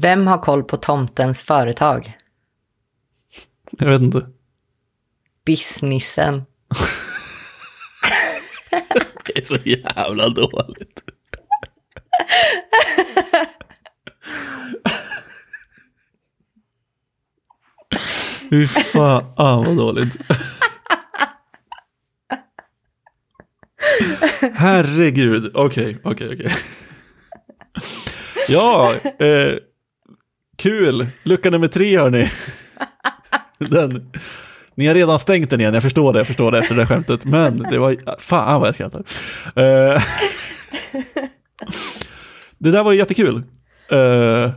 Vem 0.00 0.26
har 0.26 0.38
koll 0.38 0.62
på 0.62 0.76
tomtens 0.76 1.42
företag? 1.42 2.12
Jag 3.70 3.86
vet 3.86 4.02
inte. 4.02 4.26
Businessen. 5.46 6.34
Det 9.24 9.38
är 9.38 9.44
så 9.44 9.56
jävla 9.64 10.28
dåligt. 10.28 11.02
Fy 18.50 18.66
fan 18.66 19.24
vad 19.36 19.76
dåligt. 19.76 20.16
Herregud, 24.54 25.50
okej, 25.54 25.98
okej, 26.04 26.34
okej. 26.34 26.54
Ja, 28.48 28.94
eh, 29.18 29.54
kul. 30.64 31.06
Lucka 31.24 31.50
nummer 31.50 31.68
tre 31.68 31.98
hörni. 31.98 32.30
Den. 33.58 34.12
Ni 34.74 34.86
har 34.86 34.94
redan 34.94 35.20
stängt 35.20 35.50
den 35.50 35.60
igen, 35.60 35.74
jag 35.74 35.82
förstår 35.82 36.12
det, 36.12 36.18
jag 36.18 36.26
förstår 36.26 36.52
det 36.52 36.58
efter 36.58 36.74
det 36.74 36.86
skämtet. 36.86 37.24
Men 37.24 37.58
det 37.70 37.78
var, 37.78 38.20
fan 38.20 38.60
vad 38.60 38.68
jag 38.68 38.74
skrattar. 38.74 39.04
Eh, 39.56 40.02
det 42.58 42.70
där 42.70 42.82
var 42.82 42.92
jättekul. 42.92 43.42
Eh, 43.90 44.50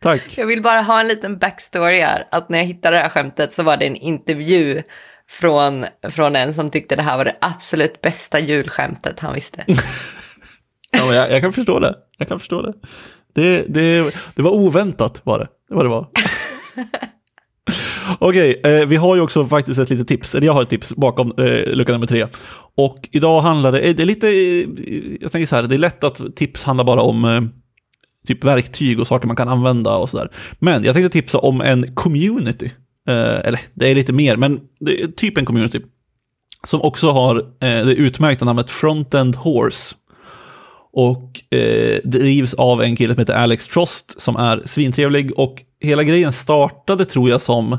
tack. 0.00 0.38
Jag 0.38 0.46
vill 0.46 0.62
bara 0.62 0.80
ha 0.80 1.00
en 1.00 1.08
liten 1.08 1.38
backstory 1.38 2.00
här. 2.00 2.24
Att 2.30 2.48
när 2.48 2.58
jag 2.58 2.66
hittade 2.66 2.96
det 2.96 3.00
här 3.00 3.08
skämtet 3.08 3.52
så 3.52 3.62
var 3.62 3.76
det 3.76 3.86
en 3.86 3.96
intervju 3.96 4.82
från, 5.30 5.84
från 6.10 6.36
en 6.36 6.54
som 6.54 6.70
tyckte 6.70 6.96
det 6.96 7.02
här 7.02 7.16
var 7.16 7.24
det 7.24 7.36
absolut 7.40 8.00
bästa 8.00 8.40
julskämtet 8.40 9.20
han 9.20 9.34
visste. 9.34 9.64
Ja, 10.92 11.14
jag, 11.14 11.30
jag 11.30 11.42
kan 11.42 11.52
förstå 11.52 11.78
det. 11.78 11.94
Jag 12.18 12.28
kan 12.28 12.38
förstå 12.38 12.62
det. 12.62 12.72
Det, 13.36 13.64
det, 13.68 14.14
det 14.34 14.42
var 14.42 14.50
oväntat 14.50 15.20
var 15.24 15.38
det. 15.38 15.48
Det 15.68 15.74
var 15.74 15.84
det 15.84 15.90
var. 15.90 16.06
Okej, 18.18 18.60
eh, 18.64 18.86
vi 18.86 18.96
har 18.96 19.16
ju 19.16 19.20
också 19.20 19.46
faktiskt 19.46 19.80
ett 19.80 19.90
litet 19.90 20.08
tips, 20.08 20.34
eller 20.34 20.46
jag 20.46 20.54
har 20.54 20.62
ett 20.62 20.68
tips 20.68 20.96
bakom 20.96 21.32
eh, 21.38 21.74
lucka 21.74 21.92
nummer 21.92 22.06
tre. 22.06 22.26
Och 22.76 23.08
idag 23.12 23.40
handlar 23.40 23.72
det, 23.72 23.80
eh, 23.80 23.94
det 23.94 24.02
är 24.02 24.06
lite, 24.06 24.28
eh, 24.28 24.66
jag 25.20 25.32
tänker 25.32 25.46
så 25.46 25.56
här, 25.56 25.62
det 25.62 25.74
är 25.74 25.78
lätt 25.78 26.04
att 26.04 26.36
tips 26.36 26.64
handlar 26.64 26.84
bara 26.84 27.00
om 27.00 27.24
eh, 27.24 27.40
typ 28.26 28.44
verktyg 28.44 29.00
och 29.00 29.06
saker 29.06 29.26
man 29.26 29.36
kan 29.36 29.48
använda 29.48 29.96
och 29.96 30.10
sådär. 30.10 30.30
Men 30.58 30.84
jag 30.84 30.94
tänkte 30.94 31.12
tipsa 31.12 31.38
om 31.38 31.60
en 31.60 31.94
community. 31.94 32.70
Eh, 33.08 33.40
eller 33.44 33.60
det 33.74 33.90
är 33.90 33.94
lite 33.94 34.12
mer, 34.12 34.36
men 34.36 34.60
typ 35.16 35.38
en 35.38 35.44
community. 35.44 35.80
Som 36.64 36.82
också 36.82 37.10
har 37.10 37.44
det 37.60 37.94
utmärkta 37.94 38.44
namnet 38.44 38.70
Frontend 38.70 39.36
Horse. 39.36 39.94
Och 40.98 41.54
eh, 41.54 42.00
drivs 42.04 42.54
av 42.54 42.82
en 42.82 42.96
kille 42.96 43.14
som 43.14 43.20
heter 43.20 43.34
Alex 43.34 43.66
Trost 43.66 44.20
som 44.20 44.36
är 44.36 44.62
svintrevlig. 44.64 45.32
Och 45.38 45.62
hela 45.80 46.02
grejen 46.02 46.32
startade 46.32 47.04
tror 47.04 47.30
jag 47.30 47.40
som 47.40 47.78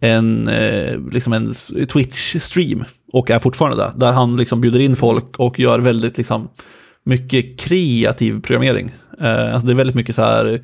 en, 0.00 0.48
eh, 0.48 0.98
liksom 1.12 1.32
en 1.32 1.48
Twitch-stream. 1.52 2.84
Och 3.12 3.30
är 3.30 3.38
fortfarande 3.38 3.84
där. 3.84 3.92
Där 3.96 4.12
han 4.12 4.36
liksom 4.36 4.60
bjuder 4.60 4.80
in 4.80 4.96
folk 4.96 5.36
och 5.38 5.58
gör 5.58 5.78
väldigt 5.78 6.18
liksom, 6.18 6.48
mycket 7.04 7.60
kreativ 7.60 8.40
programmering. 8.40 8.92
Eh, 9.20 9.54
alltså 9.54 9.66
det 9.66 9.72
är 9.72 9.76
väldigt 9.76 9.96
mycket 9.96 10.14
så 10.14 10.22
här 10.22 10.62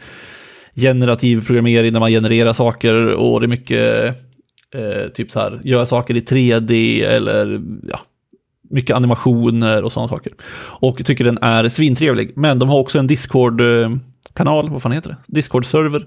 generativ 0.75 1.47
programmering 1.47 1.93
när 1.93 2.01
man 2.01 2.11
genererar 2.11 2.53
saker 2.53 3.07
och 3.07 3.41
det 3.41 3.47
är 3.47 3.49
mycket 3.49 4.17
eh, 4.75 5.09
typ 5.15 5.31
så 5.31 5.41
här, 5.41 5.61
göra 5.65 5.87
saker 5.87 6.17
i 6.17 6.21
3D 6.21 7.05
eller 7.07 7.63
ja, 7.89 8.01
mycket 8.73 8.97
animationer 8.97 9.83
och 9.83 9.93
sådana 9.93 10.09
saker. 10.09 10.33
Och 10.81 11.05
tycker 11.05 11.25
den 11.25 11.39
är 11.43 11.69
svintrevlig. 11.69 12.33
Men 12.37 12.59
de 12.59 12.69
har 12.69 12.79
också 12.79 12.99
en 12.99 13.07
Discord-kanal, 13.07 14.71
vad 14.71 14.83
fan 14.83 14.93
heter 14.93 15.11
det? 15.11 15.41
Discord-server. 15.41 16.07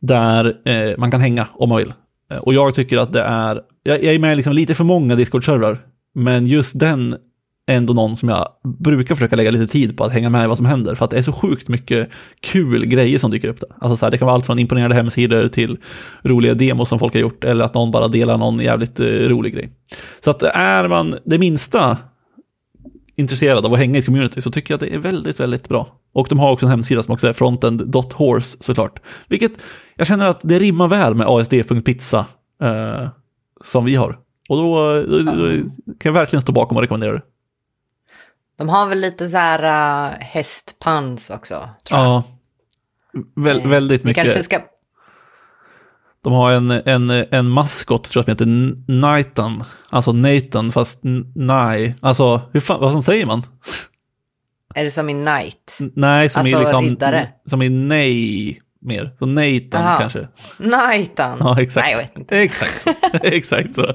Där 0.00 0.68
eh, 0.68 0.98
man 0.98 1.10
kan 1.10 1.20
hänga 1.20 1.48
om 1.54 1.68
man 1.68 1.78
vill. 1.78 1.92
Eh, 2.32 2.38
och 2.38 2.54
jag 2.54 2.74
tycker 2.74 2.98
att 2.98 3.12
det 3.12 3.22
är, 3.22 3.60
jag, 3.82 4.04
jag 4.04 4.14
är 4.14 4.18
med 4.18 4.32
i 4.32 4.36
liksom 4.36 4.52
lite 4.52 4.74
för 4.74 4.84
många 4.84 5.14
Discord-servrar. 5.14 5.78
Men 6.14 6.46
just 6.46 6.78
den 6.78 7.16
ändå 7.72 7.92
någon 7.92 8.16
som 8.16 8.28
jag 8.28 8.48
brukar 8.78 9.14
försöka 9.14 9.36
lägga 9.36 9.50
lite 9.50 9.66
tid 9.66 9.96
på 9.96 10.04
att 10.04 10.12
hänga 10.12 10.30
med 10.30 10.44
i 10.44 10.46
vad 10.46 10.56
som 10.56 10.66
händer. 10.66 10.94
För 10.94 11.04
att 11.04 11.10
det 11.10 11.18
är 11.18 11.22
så 11.22 11.32
sjukt 11.32 11.68
mycket 11.68 12.08
kul 12.40 12.86
grejer 12.86 13.18
som 13.18 13.30
dyker 13.30 13.48
upp 13.48 13.60
där. 13.60 13.68
Alltså 13.80 13.96
så 13.96 14.06
här, 14.06 14.10
det 14.10 14.18
kan 14.18 14.26
vara 14.26 14.34
allt 14.34 14.46
från 14.46 14.58
imponerande 14.58 14.96
hemsidor 14.96 15.48
till 15.48 15.78
roliga 16.22 16.54
demos 16.54 16.88
som 16.88 16.98
folk 16.98 17.14
har 17.14 17.20
gjort. 17.20 17.44
Eller 17.44 17.64
att 17.64 17.74
någon 17.74 17.90
bara 17.90 18.08
delar 18.08 18.38
någon 18.38 18.60
jävligt 18.60 19.00
eh, 19.00 19.06
rolig 19.06 19.54
grej. 19.54 19.72
Så 20.24 20.30
att 20.30 20.42
är 20.42 20.88
man 20.88 21.14
det 21.24 21.38
minsta 21.38 21.98
intresserad 23.16 23.66
av 23.66 23.72
att 23.72 23.78
hänga 23.78 23.96
i 23.96 23.98
ett 23.98 24.06
community 24.06 24.40
så 24.40 24.50
tycker 24.50 24.74
jag 24.74 24.76
att 24.76 24.88
det 24.90 24.94
är 24.94 24.98
väldigt, 24.98 25.40
väldigt 25.40 25.68
bra. 25.68 25.88
Och 26.12 26.26
de 26.28 26.38
har 26.38 26.52
också 26.52 26.66
en 26.66 26.70
hemsida 26.70 27.02
som 27.02 27.14
också 27.14 27.28
är 27.28 27.32
frontend.horse 27.32 28.56
såklart. 28.60 29.00
Vilket 29.28 29.52
jag 29.96 30.06
känner 30.06 30.28
att 30.28 30.40
det 30.42 30.58
rimmar 30.58 30.88
väl 30.88 31.14
med 31.14 31.26
asd.pizza 31.26 32.26
eh, 32.62 33.08
som 33.64 33.84
vi 33.84 33.94
har. 33.94 34.18
Och 34.48 34.56
då, 34.56 35.02
då, 35.02 35.18
då 35.18 35.48
kan 35.98 36.10
jag 36.10 36.12
verkligen 36.12 36.42
stå 36.42 36.52
bakom 36.52 36.76
och 36.76 36.82
rekommendera 36.82 37.12
det. 37.12 37.22
De 38.62 38.68
har 38.68 38.86
väl 38.86 38.98
lite 39.00 39.28
så 39.28 39.36
här 39.36 39.62
uh, 40.12 40.16
hästpans 40.20 41.30
också, 41.30 41.68
tror 41.88 42.00
jag. 42.00 42.06
Ja, 42.08 42.24
Väl, 43.36 43.68
väldigt 43.68 44.00
Vi 44.04 44.06
mycket. 44.08 44.24
kanske 44.24 44.42
ska... 44.42 44.58
De 46.24 46.32
har 46.32 46.52
en, 46.52 46.70
en, 46.70 47.10
en 47.10 47.48
maskot 47.50 48.04
tror 48.04 48.20
jag 48.20 48.24
som 48.24 48.30
heter 48.48 48.92
Nathan. 48.92 49.64
Alltså 49.90 50.12
Nathan 50.12 50.72
fast 50.72 51.00
nej. 51.34 51.94
Alltså, 52.00 52.40
hur 52.52 52.60
fan, 52.60 52.80
vad 52.80 53.04
säger 53.04 53.26
man? 53.26 53.42
Är 54.74 54.84
det 54.84 54.90
som 54.90 55.08
i 55.10 55.14
Night? 55.14 55.76
N- 55.80 55.92
Nej, 55.96 56.30
som 56.30 56.40
Alltså, 56.40 56.56
är 56.56 56.60
liksom... 56.60 56.84
riddare. 56.84 57.28
Som 57.46 57.62
är 57.62 57.70
nej 57.70 58.60
mer. 58.80 59.14
Så 59.18 59.26
Nathan 59.26 59.86
Aha. 59.86 59.98
kanske. 59.98 60.28
Nightan? 60.58 61.36
Ja, 61.40 61.60
exakt. 61.62 61.84
Nej, 61.86 61.92
jag 61.92 61.98
vet 61.98 62.18
inte. 62.18 62.38
Exakt 62.38 62.82
så. 62.82 62.90
exakt 63.22 63.74
så. 63.74 63.86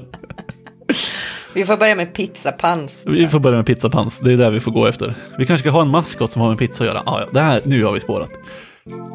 Vi 1.54 1.64
får 1.64 1.76
börja 1.76 1.94
med 1.94 2.14
pizzapans. 2.14 3.04
Vi 3.06 3.28
får 3.28 3.38
börja 3.38 3.56
med 3.56 3.66
pizzapans. 3.66 4.20
Det 4.20 4.32
är 4.32 4.36
där 4.36 4.50
vi 4.50 4.60
får 4.60 4.72
gå 4.72 4.86
efter. 4.86 5.14
Vi 5.38 5.46
kanske 5.46 5.62
ska 5.62 5.70
ha 5.70 5.82
en 5.82 5.88
maskot 5.88 6.30
som 6.30 6.42
har 6.42 6.48
med 6.48 6.58
pizza 6.58 6.84
att 6.84 6.88
göra. 6.90 7.02
Ah, 7.06 7.20
ja, 7.20 7.26
det 7.32 7.40
här, 7.40 7.60
nu 7.64 7.84
har 7.84 7.92
vi 7.92 8.00
spårat. 8.00 8.30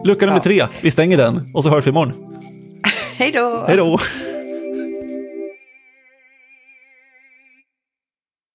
Lucka 0.05 0.25
nummer 0.25 0.37
Ja. 0.39 0.43
tre. 0.43 0.67
Vi 0.81 0.91
stänger 0.91 1.17
den 1.17 1.51
och 1.53 1.63
så 1.63 1.69
hörs 1.69 1.85
vi 1.85 1.89
imorgon. 1.89 2.13
Hej 3.17 3.31
då! 3.31 3.63
Hej 3.67 3.77
då! 3.77 3.99